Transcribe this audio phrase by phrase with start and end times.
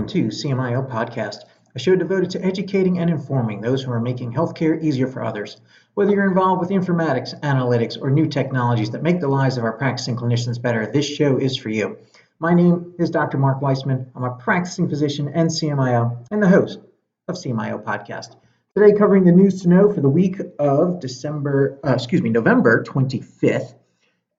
[0.00, 1.40] welcome to CMIO Podcast,
[1.74, 5.60] a show devoted to educating and informing those who are making healthcare easier for others.
[5.92, 9.74] Whether you're involved with informatics, analytics, or new technologies that make the lives of our
[9.74, 11.98] practicing clinicians better, this show is for you.
[12.38, 13.36] My name is Dr.
[13.36, 14.10] Mark Weissman.
[14.16, 16.78] I'm a practicing physician and CMIO, and the host
[17.28, 18.36] of CMIO Podcast.
[18.74, 22.82] Today, covering the news to know for the week of December, uh, excuse me, November
[22.84, 23.74] 25th,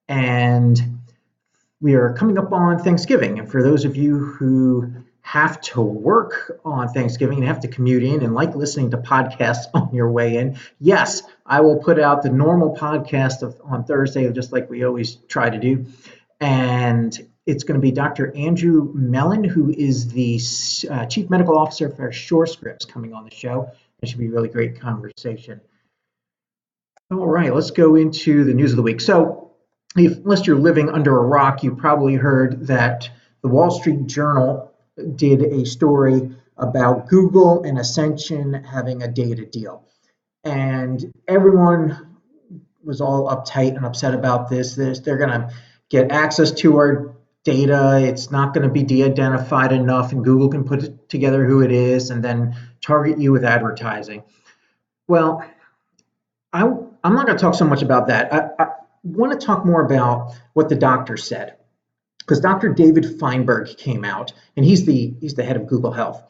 [0.08, 0.98] and
[1.80, 3.38] we are coming up on Thanksgiving.
[3.38, 8.02] And for those of you who have to work on Thanksgiving and have to commute
[8.02, 12.22] in and like listening to podcasts on your way in, yes, I will put out
[12.22, 15.86] the normal podcast of, on Thursday, just like we always try to do.
[16.40, 17.16] And
[17.46, 18.34] it's going to be Dr.
[18.36, 20.40] Andrew Mellin, who is the
[20.90, 23.70] uh, Chief Medical Officer for Surescripts, coming on the show.
[24.00, 25.60] It should be a really great conversation.
[27.10, 29.00] All right, let's go into the news of the week.
[29.00, 29.52] So,
[29.96, 33.10] if, unless you're living under a rock, you probably heard that
[33.42, 34.71] the Wall Street Journal
[35.16, 39.86] did a story about Google and Ascension having a data deal.
[40.44, 42.18] And everyone
[42.84, 44.74] was all uptight and upset about this.
[44.74, 45.50] this they're going to
[45.88, 48.00] get access to our data.
[48.02, 51.72] It's not going to be de identified enough, and Google can put together who it
[51.72, 54.24] is and then target you with advertising.
[55.08, 55.44] Well,
[56.52, 58.32] I, I'm not going to talk so much about that.
[58.32, 58.66] I, I
[59.04, 61.56] want to talk more about what the doctor said
[62.22, 62.70] because Dr.
[62.70, 66.22] David Feinberg came out, and he's the he's the head of Google Health,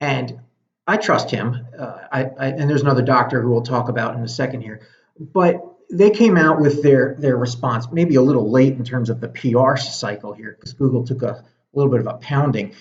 [0.00, 0.40] and
[0.86, 1.66] I trust him.
[1.78, 4.80] Uh, I, I, and there's another doctor who we'll talk about in a second here,
[5.18, 9.20] but they came out with their their response maybe a little late in terms of
[9.20, 12.74] the PR cycle here because Google took a little bit of a pounding.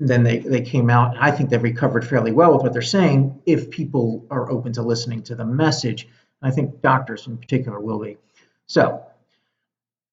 [0.00, 2.82] Then they, they came out, and I think they've recovered fairly well with what they're
[2.82, 6.08] saying if people are open to listening to the message.
[6.40, 8.16] I think doctors in particular will be.
[8.66, 9.02] So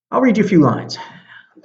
[0.10, 0.98] I'll read you a few lines.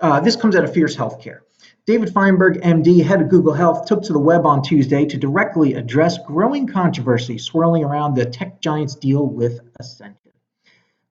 [0.01, 1.41] Uh, this comes out of Fierce Healthcare.
[1.85, 5.75] David Feinberg, MD, head of Google Health, took to the web on Tuesday to directly
[5.75, 10.33] address growing controversy swirling around the tech giant's deal with Ascension.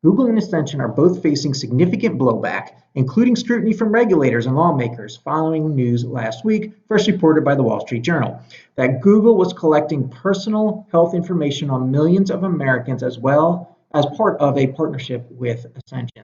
[0.03, 5.75] Google and Ascension are both facing significant blowback, including scrutiny from regulators and lawmakers, following
[5.75, 8.39] news last week, first reported by the Wall Street Journal,
[8.75, 14.39] that Google was collecting personal health information on millions of Americans as well as part
[14.39, 16.23] of a partnership with Ascension.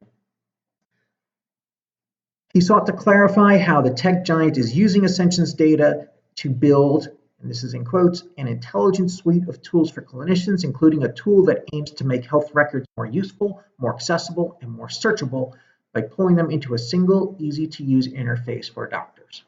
[2.55, 6.07] He sought to clarify how the tech giant is using Ascension's data
[6.37, 7.09] to build,
[7.41, 11.43] and this is in quotes, an intelligent suite of tools for clinicians, including a tool
[11.47, 15.51] that aims to make health records more useful, more accessible, and more searchable
[15.93, 19.43] by pulling them into a single, easy to use interface for doctors.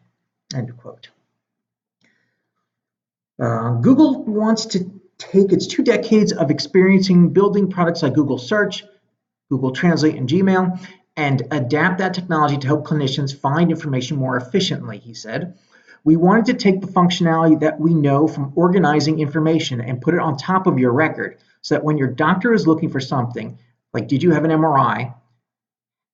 [0.53, 1.07] End quote.
[3.39, 8.83] Uh, Google wants to take its two decades of experiencing building products like Google Search,
[9.47, 10.85] Google Translate, and Gmail
[11.17, 15.57] and adapt that technology to help clinicians find information more efficiently, he said.
[16.03, 20.21] We wanted to take the functionality that we know from organizing information and put it
[20.21, 23.57] on top of your record so that when your doctor is looking for something,
[23.93, 25.13] like did you have an MRI?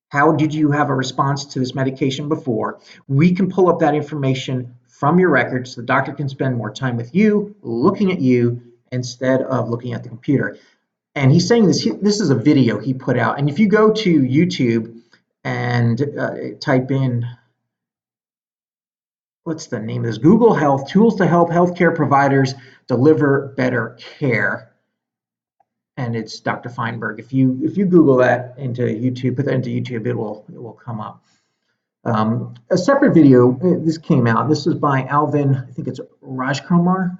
[0.07, 2.79] How did you have a response to this medication before?
[3.07, 6.71] We can pull up that information from your record so the doctor can spend more
[6.71, 8.61] time with you, looking at you,
[8.93, 10.57] instead of looking at the computer
[11.15, 11.81] and he's saying this.
[11.81, 14.99] He, this is a video he put out, and if you go to YouTube
[15.43, 17.25] and uh, type in
[19.43, 20.17] what's the name of this?
[20.17, 22.53] Google Health tools to help healthcare providers
[22.87, 24.71] deliver better care,
[25.97, 26.69] and it's Dr.
[26.69, 27.19] Feinberg.
[27.19, 30.61] If you if you Google that into YouTube, put that into YouTube, it will it
[30.61, 31.23] will come up.
[32.05, 33.53] Um, a separate video.
[33.53, 34.49] Uh, this came out.
[34.49, 35.55] This is by Alvin.
[35.55, 37.17] I think it's Rajkomar.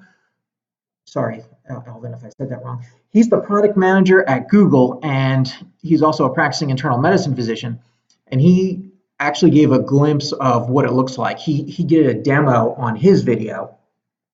[1.06, 2.84] Sorry, Alvin, if I said that wrong.
[3.10, 7.80] He's the product manager at Google, and he's also a practicing internal medicine physician.
[8.26, 11.38] And he actually gave a glimpse of what it looks like.
[11.38, 13.76] He he did a demo on his video,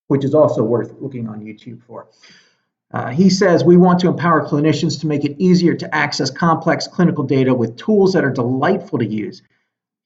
[0.07, 2.07] which is also worth looking on YouTube for.
[2.93, 6.87] Uh, he says we want to empower clinicians to make it easier to access complex
[6.87, 9.41] clinical data with tools that are delightful to use.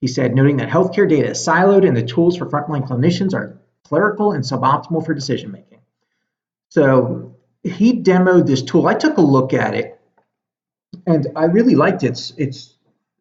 [0.00, 3.58] He said, noting that healthcare data is siloed and the tools for frontline clinicians are
[3.82, 5.65] clerical and suboptimal for decision making.
[6.76, 8.86] So he demoed this tool.
[8.86, 9.98] I took a look at it,
[11.06, 12.08] and I really liked it.
[12.08, 12.74] It's it's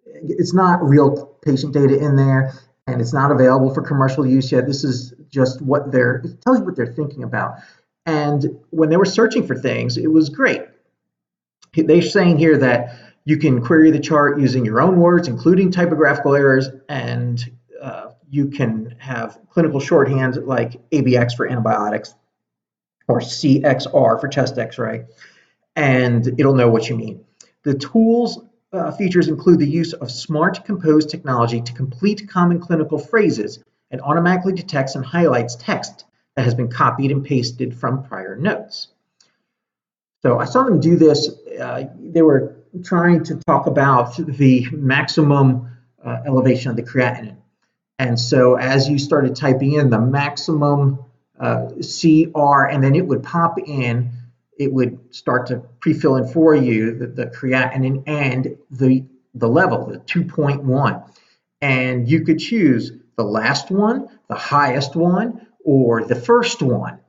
[0.05, 2.53] it's not real patient data in there,
[2.85, 4.67] and it's not available for commercial use yet.
[4.67, 7.59] This is just what they're it tells you what they're thinking about.
[8.05, 10.63] And when they were searching for things, it was great.
[11.77, 16.35] They're saying here that you can query the chart using your own words, including typographical
[16.35, 17.41] errors, and
[17.81, 22.15] uh, you can have clinical shorthand like ABX for antibiotics
[23.07, 25.05] or CXR for chest x-ray,
[25.75, 27.23] and it'll know what you mean.
[27.63, 28.39] The tools
[28.73, 34.01] uh, features include the use of smart compose technology to complete common clinical phrases and
[34.01, 36.05] automatically detects and highlights text
[36.35, 38.89] that has been copied and pasted from prior notes.
[40.21, 41.29] So I saw them do this.
[41.59, 45.69] Uh, they were trying to talk about the maximum
[46.03, 47.37] uh, elevation of the creatinine.
[47.97, 51.05] And so as you started typing in the maximum
[51.39, 54.11] uh, CR, and then it would pop in,
[54.57, 59.03] it would start to pre-fill in for you the, the creatinine and the,
[59.33, 61.09] the level, the 2.1.
[61.61, 66.99] And you could choose the last one, the highest one, or the first one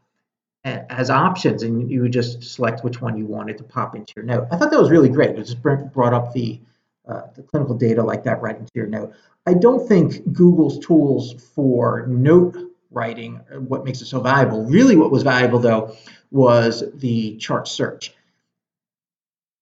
[0.67, 4.25] as options, and you would just select which one you wanted to pop into your
[4.25, 4.49] note.
[4.51, 5.31] I thought that was really great.
[5.31, 6.61] It just brought up the,
[7.07, 9.15] uh, the clinical data like that right into your note.
[9.47, 12.57] I don't think Google's tools for note
[12.97, 13.37] writing
[13.69, 14.65] what makes it so valuable.
[14.65, 15.95] Really, what was valuable though
[16.31, 18.13] was the chart search.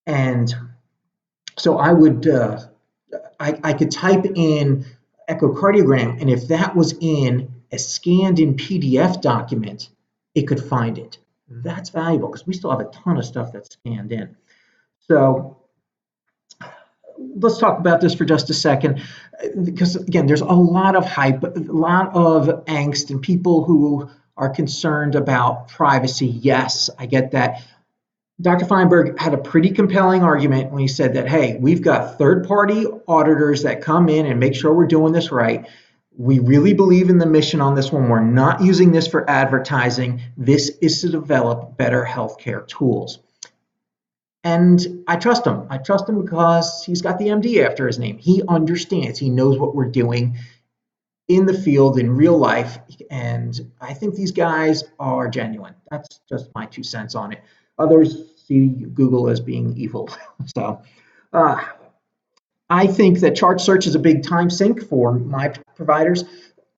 [0.06, 0.54] And
[1.58, 2.60] so I would, uh,
[3.38, 4.86] I, I could type in
[5.28, 9.90] echocardiogram, and if that was in a scanned in PDF document,
[10.34, 11.18] it could find it.
[11.48, 14.36] That's valuable because we still have a ton of stuff that's scanned in.
[15.00, 15.56] So
[17.18, 19.02] let's talk about this for just a second
[19.62, 24.50] because again there's a lot of hype a lot of angst and people who are
[24.50, 26.26] concerned about privacy.
[26.26, 27.62] Yes i get that.
[28.40, 32.46] Dr feinberg had a pretty compelling argument when he said that hey we've got third
[32.46, 35.68] party auditors that come in and make sure we're doing this right.
[36.16, 38.08] We really believe in the mission on this one.
[38.08, 40.22] We're not using this for advertising.
[40.36, 43.18] This is to develop better healthcare tools
[44.44, 45.66] and I trust him.
[45.70, 48.18] I trust him because he's got the MD after his name.
[48.18, 50.36] He understands, he knows what we're doing
[51.28, 52.78] in the field in real life.
[53.10, 55.74] And I think these guys are genuine.
[55.90, 57.42] That's just my two cents on it.
[57.78, 60.10] Others see Google as being evil.
[60.54, 60.82] so
[61.32, 61.64] uh,
[62.68, 66.24] I think that chart search is a big time sink for my providers.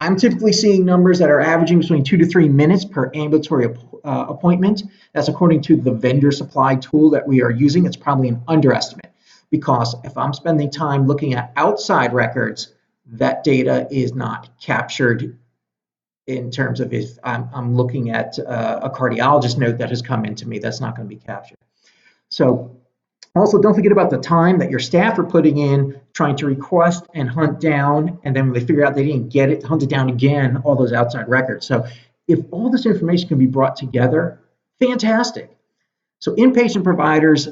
[0.00, 4.26] I'm typically seeing numbers that are averaging between two to three minutes per ambulatory uh,
[4.28, 4.82] appointment.
[5.12, 7.86] That's according to the vendor supply tool that we are using.
[7.86, 9.12] It's probably an underestimate
[9.50, 12.74] because if I'm spending time looking at outside records,
[13.06, 15.38] that data is not captured
[16.26, 20.24] in terms of if I'm, I'm looking at uh, a cardiologist note that has come
[20.24, 21.58] into me, that's not going to be captured.
[22.28, 22.76] So
[23.36, 27.04] also, don't forget about the time that your staff are putting in trying to request
[27.14, 29.90] and hunt down, and then when they figure out they didn't get it, hunt it
[29.90, 31.66] down again, all those outside records.
[31.66, 31.86] So
[32.28, 34.40] if all this information can be brought together,
[34.78, 35.50] fantastic.
[36.18, 37.48] So inpatient providers,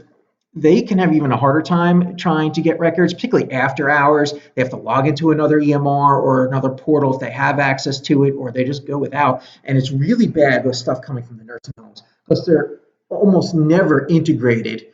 [0.54, 4.32] they can have even a harder time trying to get records, particularly after hours.
[4.32, 8.24] They have to log into another EMR or another portal if they have access to
[8.24, 9.42] it, or they just go without.
[9.64, 14.06] And it's really bad with stuff coming from the nursing homes because they're almost never
[14.06, 14.86] integrated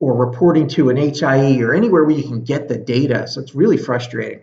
[0.00, 3.28] or reporting to an HIE or anywhere where you can get the data.
[3.28, 4.40] So it's really frustrating.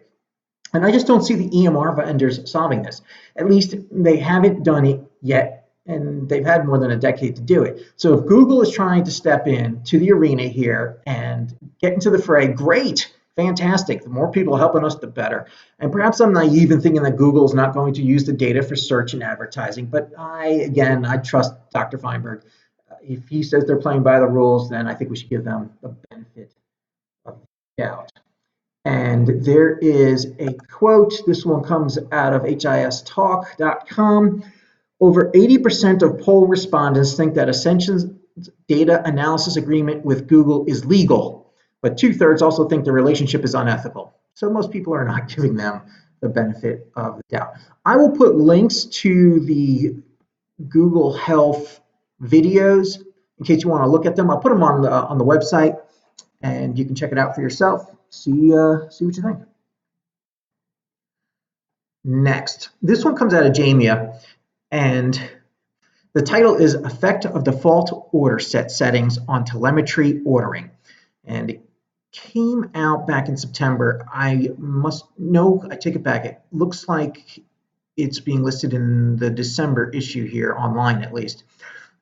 [0.73, 3.01] And I just don't see the EMR vendors solving this.
[3.35, 7.41] At least they haven't done it yet, and they've had more than a decade to
[7.41, 7.81] do it.
[7.95, 12.09] So if Google is trying to step in to the arena here and get into
[12.09, 14.03] the fray, great, fantastic.
[14.03, 15.47] The more people helping us, the better.
[15.79, 18.61] And perhaps I'm naive in thinking that Google is not going to use the data
[18.61, 21.97] for search and advertising, but I, again, I trust Dr.
[21.97, 22.43] Feinberg
[23.07, 25.71] if he says they're playing by the rules, then I think we should give them
[25.81, 26.51] the benefit
[27.25, 28.11] of the doubt.
[28.85, 32.83] And there is a quote, this one comes out of histalk.com.
[34.99, 38.05] Over 80% of poll respondents think that Ascension's
[38.67, 41.51] data analysis agreement with Google is legal,
[41.81, 44.13] but two thirds also think the relationship is unethical.
[44.35, 45.81] So most people are not giving them
[46.21, 47.53] the benefit of the doubt.
[47.85, 49.95] I will put links to the
[50.67, 51.81] Google Health
[52.21, 53.03] videos
[53.39, 54.29] in case you want to look at them.
[54.29, 55.79] I'll put them on the on the website,
[56.41, 57.89] and you can check it out for yourself.
[58.09, 59.39] See uh, see what you think.
[62.03, 64.17] Next, this one comes out of JAMIA,
[64.71, 65.19] and
[66.13, 70.71] the title is Effect of Default Order Set Settings on Telemetry Ordering.
[71.25, 71.61] And it
[72.11, 74.05] came out back in September.
[74.11, 76.25] I must know, I take it back.
[76.25, 77.41] It looks like
[77.97, 81.43] it's being listed in the December issue here, online at least.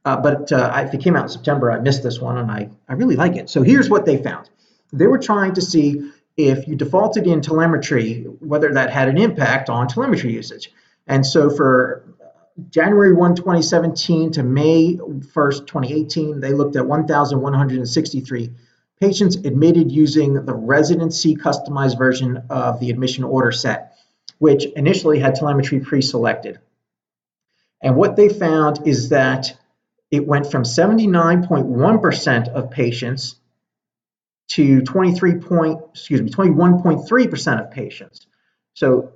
[0.06, 2.70] Uh, but uh, if it came out in September, I missed this one and I,
[2.88, 3.50] I really like it.
[3.50, 4.50] So here's what they found.
[4.94, 9.70] They were trying to see if you defaulted in telemetry, whether that had an impact
[9.70, 10.72] on telemetry usage.
[11.08, 12.06] And so for
[12.70, 18.52] January 1, 2017 to May 1st, 2018, they looked at 1,163
[19.02, 23.98] patients admitted using the residency customized version of the admission order set,
[24.38, 26.60] which initially had telemetry pre-selected.
[27.82, 29.58] And what they found is that
[30.12, 33.36] it went from 79.1% of patients
[34.50, 38.28] to 23 point, excuse me, 21.3% of patients.
[38.74, 39.14] So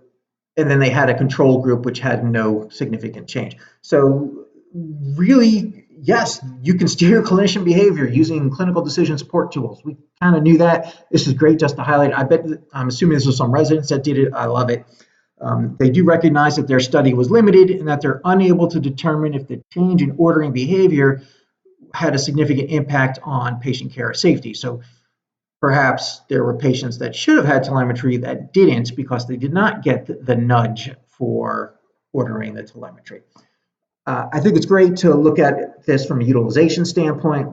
[0.60, 3.56] and then they had a control group which had no significant change.
[3.82, 9.82] So really, yes, you can steer clinician behavior using clinical decision support tools.
[9.86, 11.08] We kind of knew that.
[11.12, 12.14] This is great just to highlight.
[12.14, 14.34] I bet I'm assuming this was some residents that did it.
[14.34, 14.86] I love it.
[15.42, 19.34] Um, they do recognize that their study was limited and that they're unable to determine
[19.34, 21.22] if the change in ordering behavior
[21.94, 24.54] had a significant impact on patient care safety.
[24.54, 24.82] So
[25.62, 29.82] perhaps there were patients that should have had telemetry that didn't because they did not
[29.84, 31.80] get the nudge for
[32.14, 33.22] ordering the telemetry.
[34.06, 37.50] Uh, I think it's great to look at this from a utilization standpoint.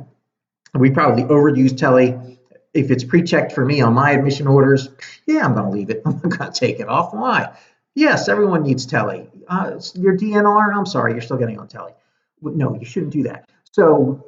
[0.74, 2.38] We probably overuse tele.
[2.72, 4.88] If it's pre-checked for me on my admission orders,
[5.26, 6.02] yeah, I'm going to leave it.
[6.06, 7.12] I'm going to take it off.
[7.12, 7.56] Why?
[7.96, 9.26] Yes, everyone needs tele.
[9.48, 11.94] Uh, your DNR, I'm sorry, you're still getting on tele.
[12.42, 13.48] No, you shouldn't do that.
[13.72, 14.26] So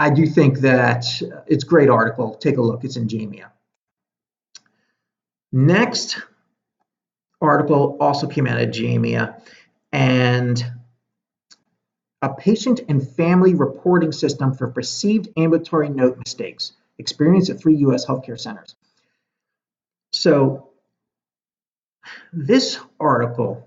[0.00, 1.04] I do think that
[1.46, 2.34] it's a great article.
[2.34, 2.82] Take a look.
[2.82, 3.50] It's in JAMIA.
[5.52, 6.20] Next
[7.40, 9.40] article also came out of JAMIA
[9.92, 10.64] and
[12.20, 18.04] a patient and family reporting system for perceived ambulatory note mistakes experienced at three U.S.
[18.06, 18.74] healthcare centers.
[20.12, 20.71] So
[22.32, 23.66] this article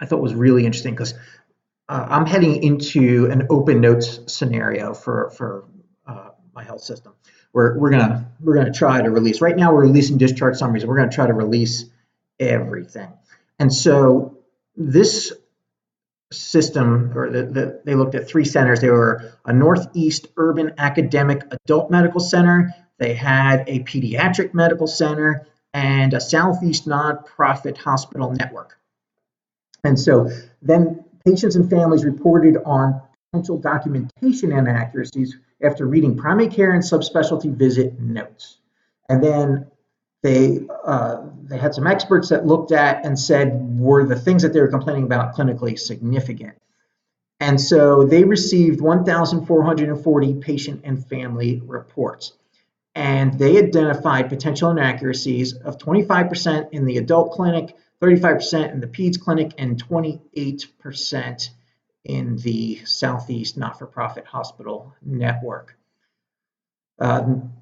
[0.00, 1.14] I thought was really interesting because
[1.88, 5.64] uh, I'm heading into an open notes scenario for for
[6.06, 7.14] uh, my health system.
[7.52, 9.40] We're we're gonna we're gonna try to release.
[9.40, 10.84] Right now, we're releasing discharge summaries.
[10.84, 11.86] We're gonna try to release
[12.38, 13.12] everything.
[13.58, 14.38] And so
[14.76, 15.32] this
[16.30, 18.80] system, or the, the, they looked at three centers.
[18.80, 22.74] They were a Northeast Urban Academic Adult Medical Center.
[22.98, 25.46] They had a pediatric medical center
[25.78, 28.78] and a Southeast nonprofit hospital network.
[29.84, 30.28] And so
[30.60, 37.54] then patients and families reported on potential documentation inaccuracies after reading primary care and subspecialty
[37.54, 38.58] visit notes.
[39.08, 39.66] And then
[40.24, 44.52] they uh, they had some experts that looked at and said were the things that
[44.52, 46.56] they were complaining about clinically significant.
[47.38, 52.32] And so they received 1,440 patient and family reports.
[52.98, 59.18] And they identified potential inaccuracies of 25% in the adult clinic, 35% in the PEDS
[59.18, 61.50] clinic, and 28%
[62.06, 65.76] in the Southeast not for profit hospital network.
[66.98, 67.52] Um,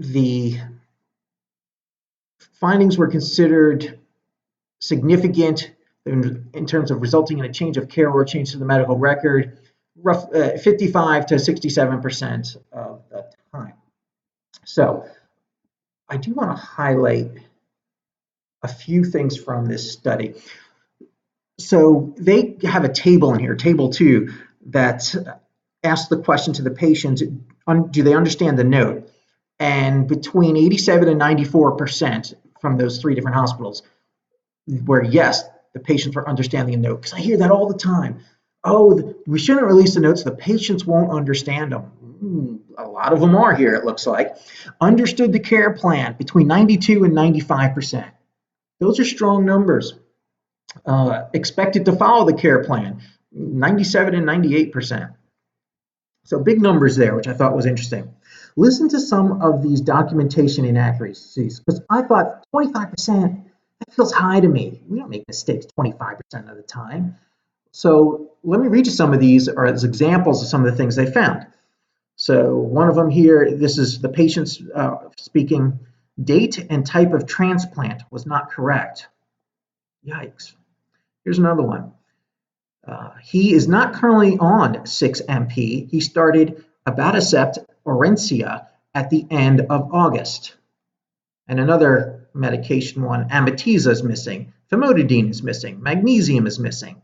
[0.00, 0.58] the
[2.58, 4.00] findings were considered
[4.80, 5.70] significant
[6.04, 8.98] in, in, terms of resulting in a change of care or change to the medical
[8.98, 9.56] record,
[10.02, 13.04] rough, uh, 55 to 67% of.
[14.64, 15.06] So
[16.08, 17.30] I do want to highlight
[18.62, 20.34] a few things from this study.
[21.58, 24.32] So they have a table in here, table two,
[24.66, 25.14] that
[25.82, 27.22] asks the question to the patients,
[27.90, 29.10] do they understand the note?
[29.60, 33.82] And between 87 and 94% from those three different hospitals,
[34.66, 35.44] where yes,
[35.74, 38.20] the patients were understanding the note, because I hear that all the time.
[38.64, 41.90] Oh, we shouldn't release the notes, the patients won't understand them.
[42.24, 44.34] Hmm, a lot of them are here, it looks like.
[44.80, 48.10] Understood the care plan between 92 and 95%.
[48.80, 49.92] Those are strong numbers.
[50.86, 55.14] Uh, expected to follow the care plan, 97 and 98%.
[56.24, 58.14] So big numbers there, which I thought was interesting.
[58.56, 63.44] Listen to some of these documentation inaccuracies, because I thought 25%,
[63.80, 64.80] that feels high to me.
[64.88, 67.18] We don't make mistakes 25% of the time.
[67.72, 70.76] So let me read you some of these or as examples of some of the
[70.76, 71.46] things they found.
[72.24, 75.80] So one of them here, this is the patient's uh, speaking,
[76.18, 79.08] date and type of transplant was not correct.
[80.08, 80.54] Yikes.
[81.22, 81.92] Here's another one.
[82.88, 85.90] Uh, he is not currently on 6MP.
[85.90, 90.54] He started abatacept Orencia at the end of August.
[91.46, 97.02] And another medication one, Amitiza is missing, famotidine is missing, magnesium is missing.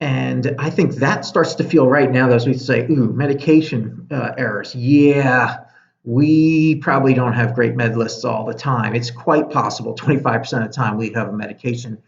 [0.00, 4.32] And I think that starts to feel right now as we say, ooh, medication uh,
[4.38, 4.74] errors.
[4.74, 5.64] Yeah,
[6.04, 8.94] we probably don't have great med lists all the time.
[8.94, 11.98] It's quite possible 25% of the time we have a medication,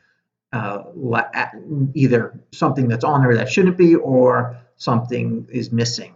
[0.53, 0.85] uh,
[1.95, 6.15] either something that's on there that shouldn't be or something is missing.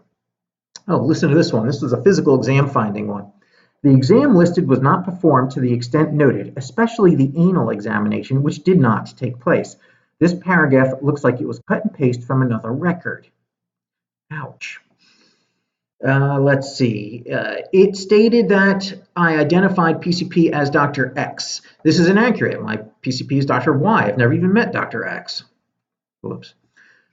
[0.89, 1.67] Oh, listen to this one.
[1.67, 3.33] This was a physical exam finding one.
[3.83, 8.65] The exam listed was not performed to the extent noted, especially the anal examination, which
[8.65, 9.77] did not take place.
[10.19, 13.27] This paragraph looks like it was cut and paste from another record.
[14.31, 14.81] Ouch.
[16.07, 17.25] Uh, let's see.
[17.33, 21.13] Uh, it stated that I identified PCP as Dr.
[21.17, 21.63] X.
[21.85, 22.61] This is inaccurate.
[22.63, 23.73] My PCP is Dr.
[23.73, 24.07] Y.
[24.07, 25.07] I've never even met Dr.
[25.07, 25.45] X.
[26.21, 26.55] Whoops.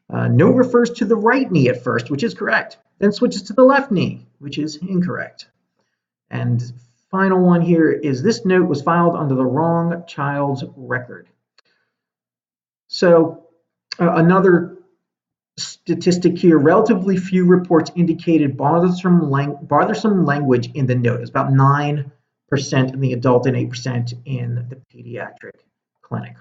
[0.09, 3.53] Uh, note refers to the right knee at first, which is correct, then switches to
[3.53, 5.47] the left knee, which is incorrect.
[6.29, 6.61] And
[7.09, 11.27] final one here is this note was filed under the wrong child's record.
[12.93, 13.47] So
[13.99, 14.77] uh, another
[15.57, 21.21] statistic here, relatively few reports indicated bothersome, lang bothersome language in the note.
[21.21, 22.05] It's about 9%
[22.93, 25.55] in the adult and 8% in the pediatric
[26.03, 26.35] clinic.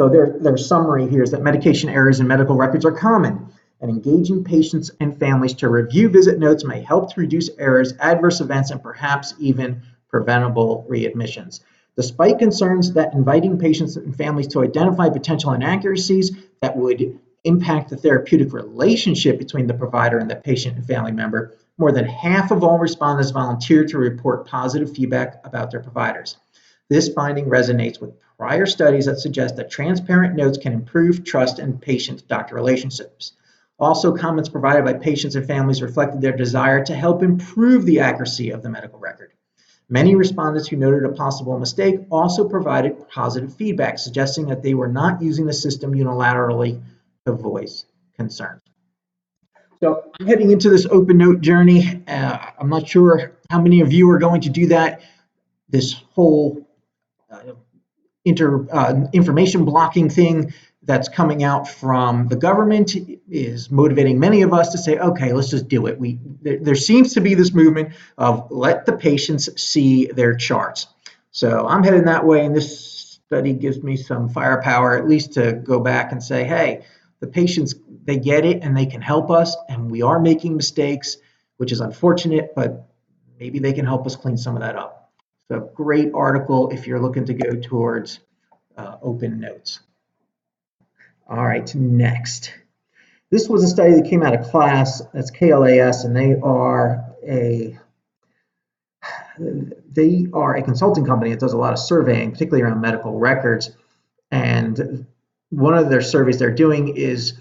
[0.00, 3.88] So their, their summary here is that medication errors in medical records are common and
[3.88, 8.72] engaging patients and families to review visit notes may help to reduce errors, adverse events,
[8.72, 11.60] and perhaps even preventable readmissions.
[11.96, 17.96] Despite concerns that inviting patients and families to identify potential inaccuracies that would impact the
[17.96, 22.62] therapeutic relationship between the provider and the patient and family member, more than half of
[22.62, 26.36] all respondents volunteered to report positive feedback about their providers.
[26.88, 31.78] This finding resonates with prior studies that suggest that transparent notes can improve trust in
[31.78, 33.32] patient doctor relationships.
[33.78, 38.50] Also, comments provided by patients and families reflected their desire to help improve the accuracy
[38.50, 39.32] of the medical record.
[39.92, 44.86] Many respondents who noted a possible mistake also provided positive feedback, suggesting that they were
[44.86, 46.80] not using the system unilaterally
[47.26, 48.62] to voice concerns.
[49.82, 52.04] So I'm heading into this open note journey.
[52.06, 55.02] Uh, I'm not sure how many of you are going to do that.
[55.68, 56.68] This whole
[57.28, 57.54] uh,
[58.24, 62.96] inter, uh, information blocking thing that's coming out from the government
[63.28, 65.98] is motivating many of us to say, okay, let's just do it.
[65.98, 70.86] We there, there, seems to be this movement of let the patients see their charts.
[71.32, 75.52] So I'm heading that way, and this study gives me some firepower, at least to
[75.52, 76.84] go back and say, hey,
[77.20, 81.18] the patients they get it and they can help us, and we are making mistakes,
[81.58, 82.88] which is unfortunate, but
[83.38, 85.12] maybe they can help us clean some of that up.
[85.48, 88.20] So great article if you're looking to go towards
[88.76, 89.80] uh, open notes.
[91.30, 92.52] All right, next.
[93.30, 95.02] This was a study that came out of KLAS.
[95.12, 97.78] That's KLAS, and they are a
[99.88, 103.70] they are a consulting company that does a lot of surveying, particularly around medical records.
[104.32, 105.06] And
[105.50, 107.34] one of their surveys they're doing is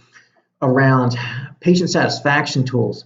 [0.62, 1.18] around
[1.60, 3.06] patient satisfaction tools.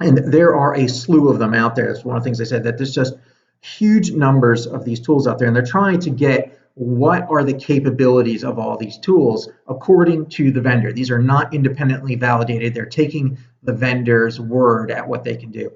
[0.00, 1.90] And there are a slew of them out there.
[1.90, 3.14] It's one of the things they said that there's just
[3.60, 7.54] huge numbers of these tools out there, and they're trying to get what are the
[7.54, 10.92] capabilities of all these tools according to the vendor.
[10.92, 12.74] These are not independently validated.
[12.74, 15.72] They're taking the vendor's word at what they can do.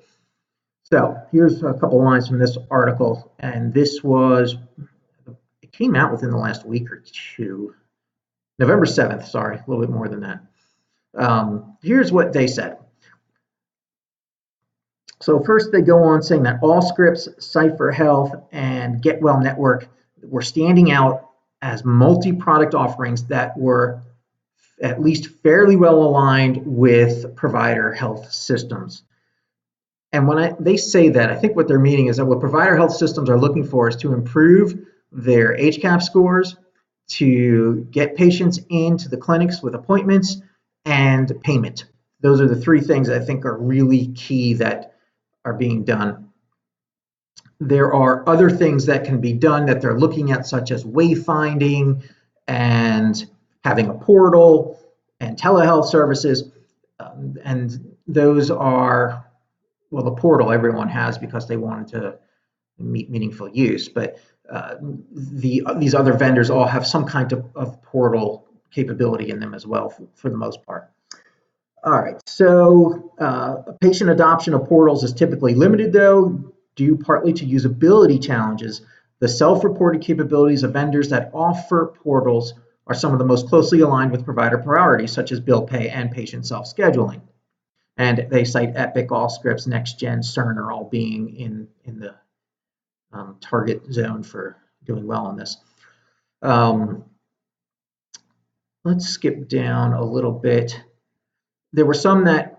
[0.82, 4.56] So here's a couple lines from this article, and this was,
[5.62, 7.02] it came out within the last week or
[7.34, 7.74] two.
[8.58, 10.40] November 7th, sorry, a little bit more than that.
[11.14, 12.76] Um, here's what they said.
[15.22, 19.88] So first they go on saying that Allscripts, Cipher Health, and GetWell Network
[20.22, 21.30] were standing out
[21.62, 24.02] as multi-product offerings that were
[24.82, 29.02] at least fairly well aligned with provider health systems.
[30.12, 32.76] And when I, they say that, I think what they're meaning is that what provider
[32.76, 34.74] health systems are looking for is to improve
[35.12, 36.56] their HCAHPS scores,
[37.08, 40.40] to get patients into the clinics with appointments,
[40.84, 41.84] and payment.
[42.20, 44.94] Those are the three things I think are really key that
[45.44, 46.29] are being done.
[47.60, 52.02] There are other things that can be done that they're looking at, such as wayfinding
[52.48, 53.30] and
[53.64, 54.80] having a portal
[55.20, 56.50] and telehealth services.
[56.98, 59.26] Um, and those are,
[59.90, 62.18] well, the portal everyone has because they wanted to
[62.78, 63.88] meet meaningful use.
[63.88, 64.18] But
[64.50, 64.76] uh,
[65.12, 69.66] the these other vendors all have some kind of, of portal capability in them as
[69.66, 70.90] well, for, for the most part.
[71.84, 77.44] All right, so uh, patient adoption of portals is typically limited, though due partly to
[77.44, 78.80] usability challenges,
[79.18, 82.54] the self-reported capabilities of vendors that offer portals
[82.86, 86.10] are some of the most closely aligned with provider priorities, such as bill pay and
[86.10, 87.20] patient self-scheduling.
[87.98, 92.14] And they cite Epic, Allscripts, NextGen, Cerner all being in, in the
[93.12, 95.58] um, target zone for doing well on this.
[96.40, 97.04] Um,
[98.84, 100.80] let's skip down a little bit.
[101.74, 102.49] There were some that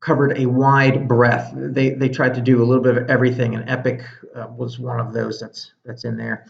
[0.00, 1.52] covered a wide breadth.
[1.54, 4.02] They they tried to do a little bit of everything, and Epic
[4.34, 6.46] uh, was one of those that's that's in there.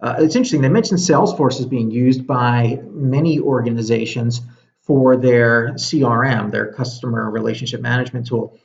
[0.00, 0.62] Uh, it's interesting.
[0.62, 4.40] They mentioned Salesforce is being used by many organizations
[4.80, 8.58] for their CRM, their customer relationship management tool.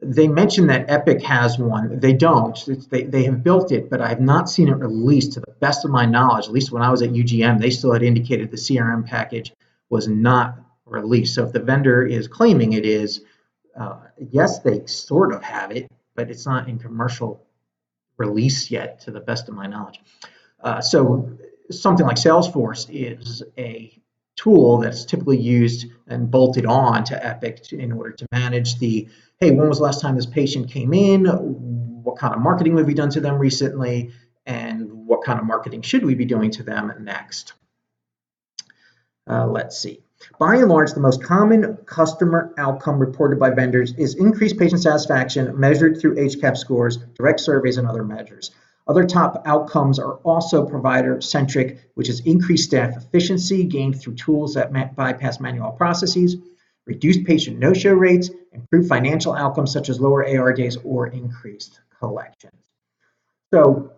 [0.00, 2.00] They mentioned that Epic has one.
[2.00, 2.56] They don't.
[2.66, 5.52] It's, they, they have built it, but I have not seen it released to the
[5.60, 6.46] best of my knowledge.
[6.46, 9.52] At least when I was at UGM, they still had indicated the CRM package
[9.90, 11.34] was not released.
[11.34, 13.20] So if the vendor is claiming it is,
[13.78, 17.44] uh, yes, they sort of have it, but it's not in commercial
[18.16, 20.00] release yet, to the best of my knowledge.
[20.62, 21.38] Uh, so
[21.70, 23.96] something like Salesforce is a
[24.36, 29.50] tool that's typically used and bolted on to Epic in order to manage the, hey,
[29.50, 31.26] when was the last time this patient came in?
[32.02, 34.10] what kind of marketing have we done to them recently,
[34.46, 37.52] and what kind of marketing should we be doing to them next.
[39.28, 40.00] Uh, let's see.
[40.38, 45.58] By and large, the most common customer outcome reported by vendors is increased patient satisfaction
[45.58, 48.50] measured through HCAHPS scores, direct surveys, and other measures.
[48.86, 54.54] Other top outcomes are also provider centric, which is increased staff efficiency gained through tools
[54.54, 56.36] that bypass manual processes,
[56.86, 61.80] reduced patient no show rates, improved financial outcomes such as lower AR days or increased
[61.98, 62.60] collections.
[63.52, 63.92] So,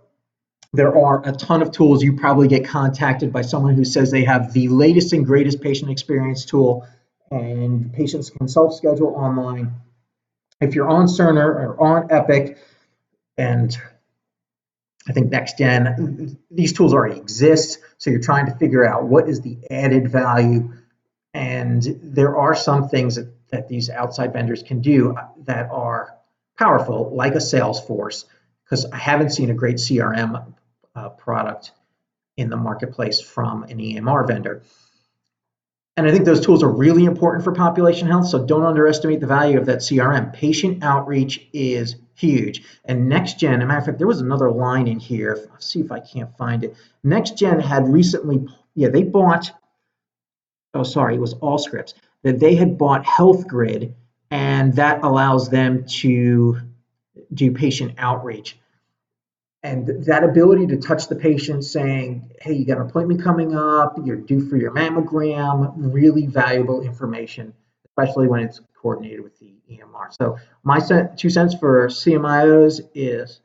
[0.72, 2.02] there are a ton of tools.
[2.02, 5.90] You probably get contacted by someone who says they have the latest and greatest patient
[5.90, 6.86] experience tool,
[7.30, 9.74] and patients can self schedule online.
[10.60, 12.58] If you're on Cerner or on Epic,
[13.36, 13.76] and
[15.08, 17.80] I think NextGen, these tools already exist.
[17.98, 20.72] So you're trying to figure out what is the added value.
[21.34, 26.14] And there are some things that, that these outside vendors can do that are
[26.58, 28.26] powerful, like a Salesforce,
[28.64, 30.54] because I haven't seen a great CRM
[30.94, 31.72] uh, product
[32.36, 34.62] in the marketplace from an EMR vendor.
[35.96, 38.28] And I think those tools are really important for population health.
[38.28, 40.32] So don't underestimate the value of that CRM.
[40.32, 42.62] Patient outreach is huge.
[42.86, 45.50] And NextGen, a matter of fact, there was another line in here.
[45.58, 46.76] See if I can't find it.
[47.04, 49.50] NextGen had recently, yeah, they bought,
[50.72, 53.92] oh, sorry, it was Allscripts, that they had bought HealthGrid,
[54.30, 56.58] and that allows them to
[57.34, 58.58] do patient outreach
[59.62, 63.96] and that ability to touch the patient saying hey you got an appointment coming up.
[64.04, 67.54] You're due for your mammogram really valuable information
[67.86, 70.80] especially when it's coordinated with the emr so my
[71.16, 73.40] two cents for cmios is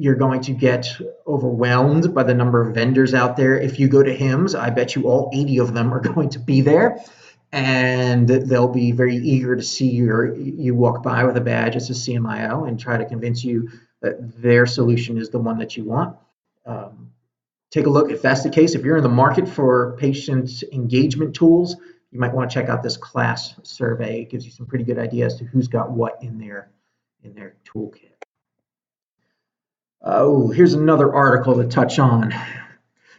[0.00, 0.88] you're going to get
[1.26, 3.60] overwhelmed by the number of vendors out there.
[3.60, 6.38] If you go to HIMSS i bet you all 80 of them are going to
[6.38, 6.98] be there.
[7.52, 11.90] And they'll be very eager to see your you walk by with a badge as
[11.90, 13.68] a cmio and try to convince you
[14.00, 16.16] that their solution is the one that you want.
[16.66, 17.12] Um,
[17.70, 18.74] take a look if that's the case.
[18.74, 21.76] If you're in the market for patient engagement tools,
[22.10, 24.22] you might want to check out this KLAS survey.
[24.22, 26.70] It gives you some pretty good ideas to who's got what in their
[27.22, 28.10] in their toolkit.
[30.02, 32.34] Oh, here's another article to touch on.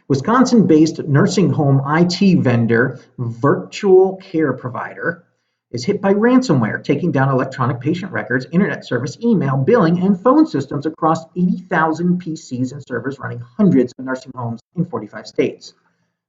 [0.08, 5.24] Wisconsin-based nursing home IT vendor Virtual Care Provider
[5.72, 10.46] is hit by ransomware, taking down electronic patient records, internet service, email, billing, and phone
[10.46, 15.74] systems across 80,000 PCs and servers running hundreds of nursing homes in 45 states.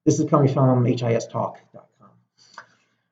[0.05, 1.81] This is coming from HIStalk.com.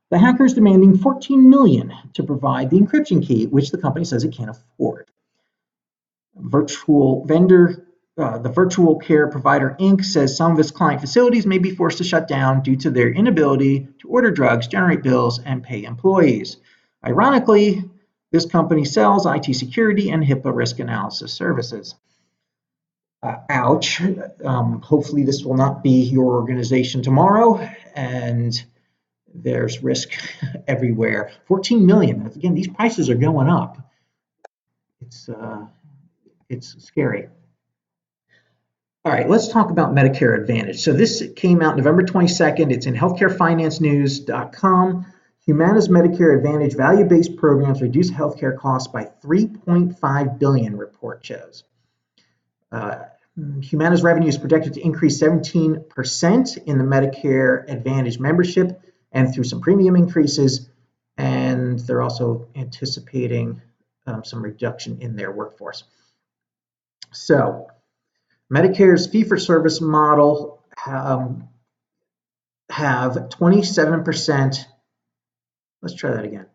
[0.10, 4.34] The hackers demanding 14 million to provide the encryption key, which the company says it
[4.34, 5.10] can't afford.
[6.36, 7.86] Virtual vendor
[8.22, 10.04] uh, the Virtual Care Provider Inc.
[10.06, 13.10] says some of its client facilities may be forced to shut down due to their
[13.10, 16.58] inability to order drugs, generate bills, and pay employees.
[17.06, 17.84] Ironically,
[18.32, 21.96] this company sells IT security and HIPAA risk analysis services.
[23.24, 24.02] Uh, ouch.
[24.44, 27.58] Um, hopefully, this will not be your organization tomorrow,
[27.94, 28.64] and
[29.34, 30.10] there's risk
[30.68, 31.32] everywhere.
[31.48, 32.26] 14 million.
[32.28, 33.78] Again, these prices are going up.
[35.02, 35.66] It's uh,
[36.50, 37.28] it's scary.
[39.04, 40.82] All right, let's talk about Medicare Advantage.
[40.82, 42.72] So this came out November 22nd.
[42.72, 45.06] It's in healthcarefinancenews.com.
[45.44, 51.64] Humana's Medicare Advantage value-based programs reduce healthcare costs by 3.5 billion, report shows.
[52.72, 53.06] Uh,
[53.62, 59.62] Humana's revenue is projected to increase 17% in the Medicare Advantage membership and through some
[59.62, 60.70] premium increases,
[61.18, 63.64] and they're also anticipating
[64.06, 65.86] um, some reduction in their workforce.
[67.12, 67.66] So
[68.52, 71.48] Medicare's fee-for-service model um,
[72.70, 74.66] have 27%.
[75.82, 76.48] Let's try that again.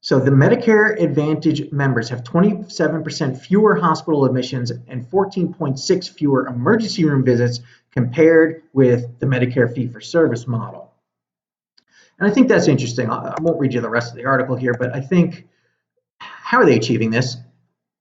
[0.00, 7.24] So the Medicare Advantage members have 27% fewer hospital admissions and 14.6 fewer emergency room
[7.24, 10.92] visits compared with the Medicare fee-for-service model.
[12.18, 13.10] And I think that's interesting.
[13.10, 15.48] I won't read you the rest of the article here, but I think
[16.18, 17.36] how are they achieving this?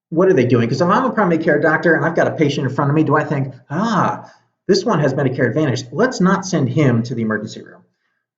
[0.09, 0.65] What are they doing?
[0.65, 2.95] Because if I'm a primary care doctor and I've got a patient in front of
[2.95, 4.31] me, do I think, ah,
[4.67, 5.85] this one has Medicare Advantage.
[5.91, 7.83] Let's not send him to the emergency room.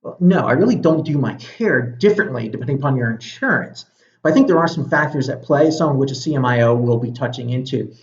[0.01, 3.85] Well, no, I really don't do my care differently depending upon your insurance.
[4.21, 6.97] But I think there are some factors at play, some of which a CMIO will
[6.97, 7.93] be touching into.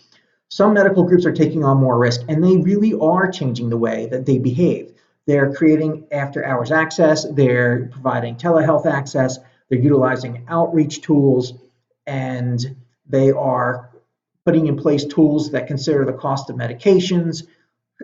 [0.49, 4.07] Some medical groups are taking on more risk, and they really are changing the way
[4.07, 4.93] that they behave.
[5.27, 11.55] They're creating after hours access, they're providing telehealth access, they're utilizing outreach tools,
[12.07, 13.91] and they are
[14.45, 17.47] putting in place tools that consider the cost of medications.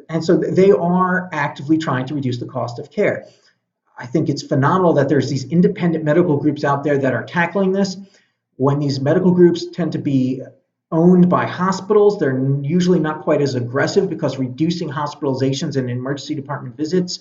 [0.08, 3.26] And so they are actively trying to reduce the cost of care.
[3.98, 7.72] I think it's phenomenal that there's these independent medical groups out there that are tackling
[7.72, 7.96] this.
[8.56, 10.42] When these medical groups tend to be
[10.90, 16.76] owned by hospitals, they're usually not quite as aggressive because reducing hospitalizations and emergency department
[16.76, 17.20] visits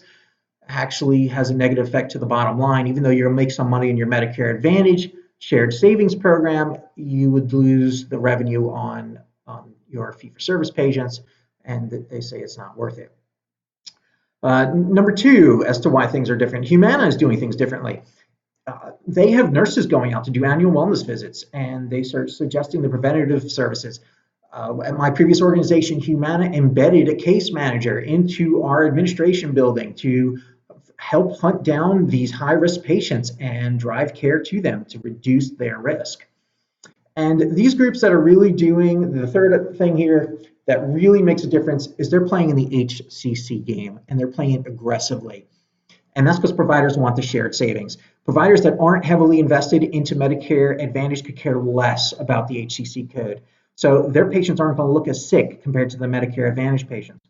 [0.67, 2.87] actually has a negative effect to the bottom line.
[2.87, 7.51] Even though to make some money in your Medicare Advantage shared savings program, you would
[7.51, 9.19] lose the revenue on
[9.89, 11.21] your fee for service patients,
[11.65, 13.11] and they say it's not worth it.
[14.41, 18.01] Uh, number two, as to why things are different, Humana is doing things differently.
[18.65, 22.81] Uh, they have nurses going out to do annual wellness visits, and they start suggesting
[22.81, 23.99] the preventative services.
[24.53, 30.39] Uh, at my previous organization, Humana embedded a case manager into our administration building to
[31.09, 35.79] help hunt down these high risk patients and drive care to them to reduce their
[35.79, 36.27] risk.
[37.15, 41.47] And these groups that are really doing the third thing here that really makes a
[41.47, 45.47] difference is they're playing in the HCC game and they're playing it aggressively.
[46.15, 47.97] And that's because providers want the shared savings.
[48.23, 53.41] Providers that aren't heavily invested into Medicare Advantage could care less about the HCC code.
[53.73, 57.25] So their patients aren't going to look as sick compared to the Medicare Advantage patients.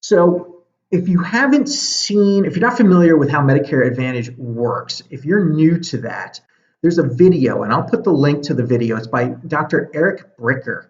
[0.00, 0.55] So
[0.90, 5.44] if you haven't seen, if you're not familiar with how Medicare Advantage works, if you're
[5.44, 6.40] new to that,
[6.82, 8.96] there's a video, and I'll put the link to the video.
[8.96, 9.90] It's by Dr.
[9.94, 10.86] Eric Bricker.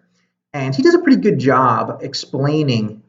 [0.53, 3.03] And he does a pretty good job explaining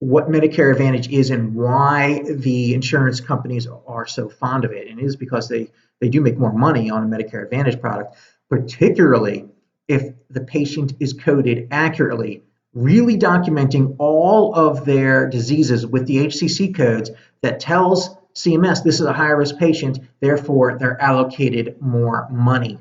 [0.00, 4.88] what Medicare Advantage is and why the insurance companies are so fond of it.
[4.88, 5.70] And it is because they,
[6.00, 8.16] they do make more money on a Medicare Advantage product,
[8.50, 9.48] particularly
[9.88, 12.42] if the patient is coded accurately,
[12.74, 17.10] really documenting all of their diseases with the HCC codes
[17.42, 22.78] that tells CMS this is a high risk patient, therefore they're allocated more money.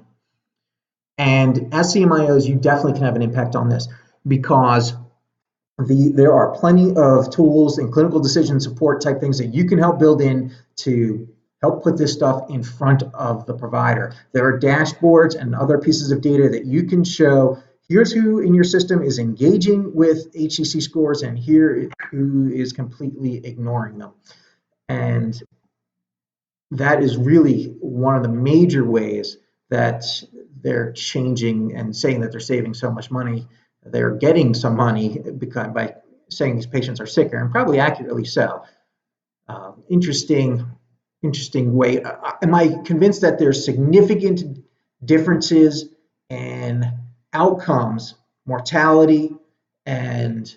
[1.17, 3.88] And as CMIOs, you definitely can have an impact on this
[4.27, 4.93] because
[5.77, 9.77] the, there are plenty of tools and clinical decision support type things that you can
[9.77, 11.27] help build in to
[11.62, 14.13] help put this stuff in front of the provider.
[14.34, 17.62] There are dashboards and other pieces of data that you can show.
[17.91, 23.45] Here's who in your system is engaging with HCC scores, and here who is completely
[23.45, 24.13] ignoring them.
[24.88, 25.38] And
[26.71, 29.36] that is really one of the major ways
[29.69, 30.06] that
[30.62, 33.45] they're changing and saying that they're saving so much money.
[33.84, 35.95] They're getting some money because, by
[36.30, 38.63] saying these patients are sicker, and probably accurately so.
[39.49, 40.65] Uh, interesting,
[41.23, 42.01] interesting way.
[42.01, 44.63] Uh, am I convinced that there's significant
[45.04, 45.89] differences
[47.34, 48.15] outcomes,
[48.46, 49.36] mortality,
[49.86, 50.56] and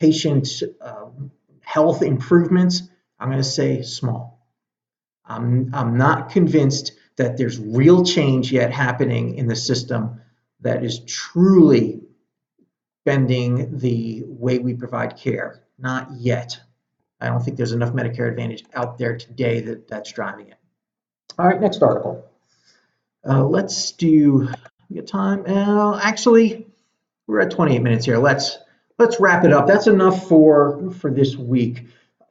[0.00, 1.06] patient uh,
[1.60, 2.82] health improvements?
[3.18, 4.46] I'm going to say small.
[5.24, 10.20] I'm, I'm not convinced that there's real change yet happening in the system
[10.60, 12.00] that is truly
[13.04, 15.62] bending the way we provide care.
[15.78, 16.58] Not yet.
[17.20, 20.58] I don't think there's enough Medicare Advantage out there today that that's driving it.
[21.38, 22.24] All right, next article.
[23.26, 24.48] Uh, let's do
[24.92, 25.44] we got time.
[25.46, 26.66] Uh, actually,
[27.26, 28.18] we're at 28 minutes here.
[28.18, 28.58] Let's
[28.98, 29.66] let's wrap it up.
[29.66, 31.86] That's enough for for this week.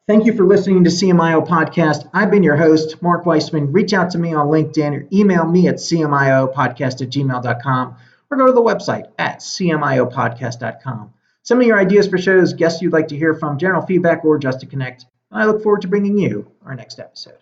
[0.07, 2.09] Thank you for listening to CMIO Podcast.
[2.13, 3.71] I've been your host, Mark Weissman.
[3.71, 7.95] Reach out to me on LinkedIn or email me at cmiopodcast at gmail.com
[8.29, 11.13] or go to the website at cmiopodcast.com.
[11.43, 14.37] Send me your ideas for shows, guests you'd like to hear from, general feedback, or
[14.37, 15.05] just to connect.
[15.31, 17.37] I look forward to bringing you our next episode.